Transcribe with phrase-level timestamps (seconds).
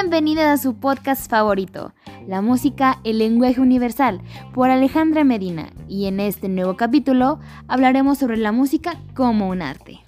[0.00, 1.92] Bienvenida a su podcast favorito,
[2.26, 4.22] La música, el lenguaje universal,
[4.54, 7.38] por Alejandra Medina, y en este nuevo capítulo
[7.68, 10.00] hablaremos sobre la música como un arte.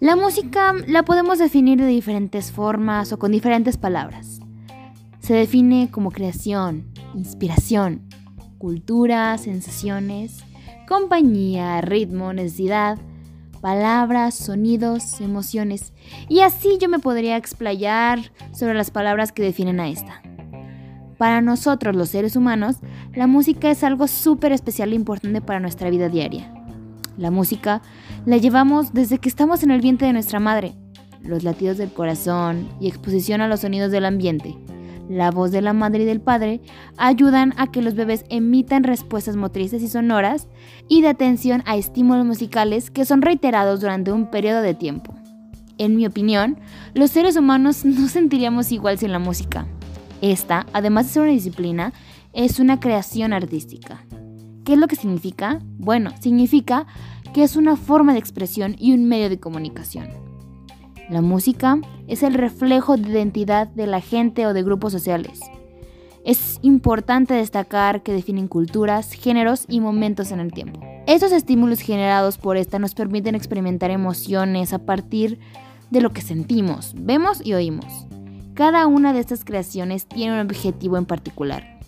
[0.00, 4.40] La música la podemos definir de diferentes formas o con diferentes palabras.
[5.20, 8.08] Se define como creación, inspiración,
[8.58, 10.44] cultura, sensaciones,
[10.88, 12.98] compañía, ritmo, necesidad,
[13.60, 15.92] palabras, sonidos, emociones.
[16.28, 20.22] Y así yo me podría explayar sobre las palabras que definen a esta.
[21.18, 22.76] Para nosotros los seres humanos,
[23.14, 26.52] la música es algo súper especial e importante para nuestra vida diaria.
[27.18, 27.82] La música
[28.24, 30.74] la llevamos desde que estamos en el vientre de nuestra madre.
[31.22, 34.56] Los latidos del corazón y exposición a los sonidos del ambiente
[35.10, 36.60] la voz de la madre y del padre
[36.96, 40.46] ayudan a que los bebés emitan respuestas motrices y sonoras
[40.88, 45.12] y de atención a estímulos musicales que son reiterados durante un periodo de tiempo.
[45.78, 46.60] En mi opinión,
[46.94, 49.66] los seres humanos no sentiríamos igual sin la música.
[50.22, 51.92] Esta, además de ser una disciplina,
[52.32, 54.04] es una creación artística.
[54.64, 55.58] ¿Qué es lo que significa?
[55.76, 56.86] Bueno, significa
[57.34, 60.29] que es una forma de expresión y un medio de comunicación.
[61.10, 65.40] La música es el reflejo de identidad de la gente o de grupos sociales.
[66.24, 70.78] Es importante destacar que definen culturas, géneros y momentos en el tiempo.
[71.08, 75.40] Estos estímulos generados por esta nos permiten experimentar emociones a partir
[75.90, 78.06] de lo que sentimos, vemos y oímos.
[78.54, 81.80] Cada una de estas creaciones tiene un objetivo en particular.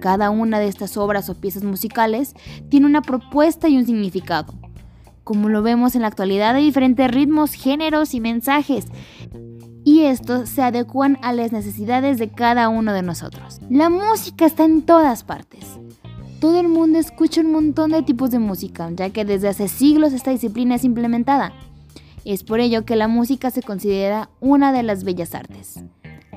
[0.00, 2.34] Cada una de estas obras o piezas musicales
[2.70, 4.61] tiene una propuesta y un significado
[5.24, 8.86] como lo vemos en la actualidad, hay diferentes ritmos, géneros y mensajes.
[9.84, 13.60] Y estos se adecuan a las necesidades de cada uno de nosotros.
[13.68, 15.78] La música está en todas partes.
[16.40, 20.12] Todo el mundo escucha un montón de tipos de música, ya que desde hace siglos
[20.12, 21.52] esta disciplina es implementada.
[22.24, 25.84] Es por ello que la música se considera una de las bellas artes.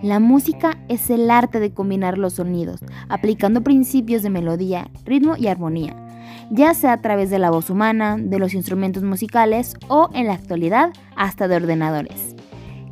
[0.02, 5.47] La música es el arte de combinar los sonidos, aplicando principios de melodía, ritmo y
[5.47, 6.05] armonía
[6.50, 10.33] ya sea a través de la voz humana, de los instrumentos musicales o en la
[10.33, 12.35] actualidad hasta de ordenadores.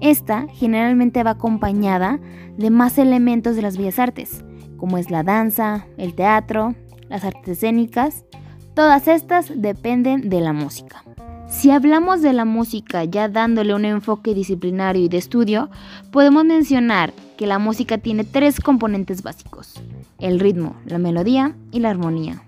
[0.02, 2.20] Esta generalmente va acompañada
[2.58, 4.44] de más elementos de las bellas artes,
[4.78, 6.76] como es la danza, el teatro,
[7.10, 8.26] las artes escénicas.
[8.74, 11.04] Todas estas dependen de la música.
[11.48, 15.70] Si hablamos de la música ya dándole un enfoque disciplinario y de estudio,
[16.12, 19.82] podemos mencionar que la música tiene tres componentes básicos,
[20.20, 22.42] el ritmo, la melodía y la armonía.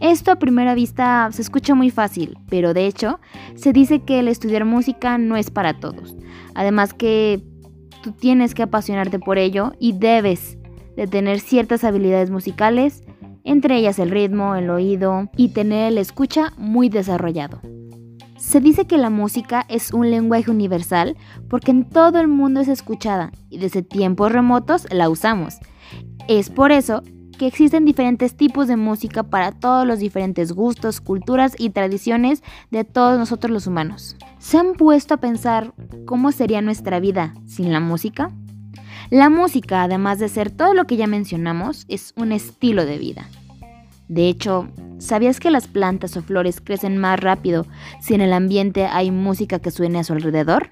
[0.00, 3.18] Esto a primera vista se escucha muy fácil, pero de hecho
[3.54, 6.16] se dice que el estudiar música no es para todos.
[6.54, 7.42] Además que
[8.02, 10.58] tú tienes que apasionarte por ello y debes
[10.96, 13.02] de tener ciertas habilidades musicales,
[13.44, 17.60] entre ellas el ritmo, el oído y tener el escucha muy desarrollado.
[18.36, 21.16] Se dice que la música es un lenguaje universal
[21.48, 25.56] porque en todo el mundo es escuchada y desde tiempos remotos la usamos.
[26.28, 27.02] Es por eso
[27.36, 32.84] que existen diferentes tipos de música para todos los diferentes gustos, culturas y tradiciones de
[32.84, 34.16] todos nosotros los humanos.
[34.38, 35.72] ¿Se han puesto a pensar
[36.06, 38.30] cómo sería nuestra vida sin la música?
[39.10, 43.28] La música, además de ser todo lo que ya mencionamos, es un estilo de vida.
[44.08, 44.68] De hecho,
[44.98, 47.66] ¿sabías que las plantas o flores crecen más rápido
[48.00, 50.70] si en el ambiente hay música que suene a su alrededor?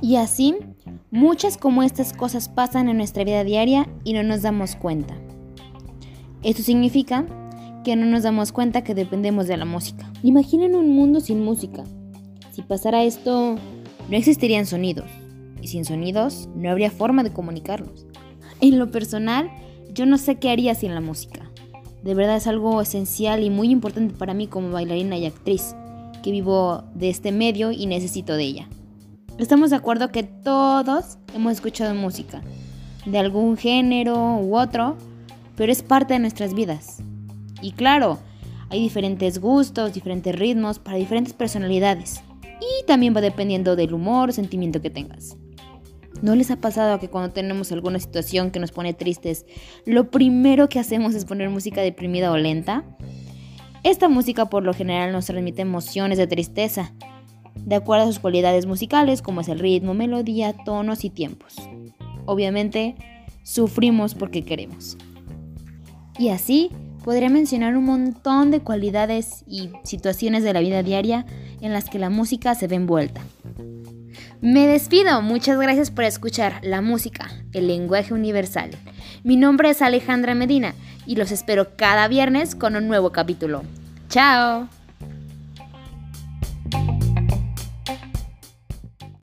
[0.00, 0.56] Y así,
[1.10, 5.14] muchas como estas cosas pasan en nuestra vida diaria y no nos damos cuenta.
[6.42, 7.26] Esto significa
[7.84, 10.10] que no nos damos cuenta que dependemos de la música.
[10.22, 11.84] Imaginen un mundo sin música.
[12.52, 13.56] Si pasara esto,
[14.08, 15.06] no existirían sonidos.
[15.60, 18.06] Y sin sonidos, no habría forma de comunicarnos.
[18.60, 19.50] En lo personal,
[19.92, 21.50] yo no sé qué haría sin la música.
[22.02, 25.74] De verdad es algo esencial y muy importante para mí como bailarina y actriz,
[26.22, 28.68] que vivo de este medio y necesito de ella.
[29.38, 32.42] Estamos de acuerdo que todos hemos escuchado música,
[33.06, 34.96] de algún género u otro,
[35.58, 37.02] pero es parte de nuestras vidas.
[37.60, 38.18] Y claro,
[38.70, 42.22] hay diferentes gustos, diferentes ritmos para diferentes personalidades.
[42.60, 45.36] Y también va dependiendo del humor o sentimiento que tengas.
[46.22, 49.46] ¿No les ha pasado que cuando tenemos alguna situación que nos pone tristes,
[49.84, 52.84] lo primero que hacemos es poner música deprimida o lenta?
[53.82, 56.92] Esta música por lo general nos transmite emociones de tristeza,
[57.54, 61.56] de acuerdo a sus cualidades musicales como es el ritmo, melodía, tonos y tiempos.
[62.26, 62.94] Obviamente,
[63.42, 64.96] sufrimos porque queremos.
[66.18, 66.70] Y así
[67.04, 71.24] podría mencionar un montón de cualidades y situaciones de la vida diaria
[71.60, 73.22] en las que la música se ve envuelta.
[74.40, 78.70] Me despido, muchas gracias por escuchar La Música, el lenguaje universal.
[79.24, 80.74] Mi nombre es Alejandra Medina
[81.06, 83.62] y los espero cada viernes con un nuevo capítulo.
[84.08, 84.68] ¡Chao!